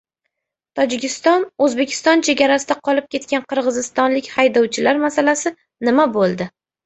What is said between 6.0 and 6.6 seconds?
bo‘ldi?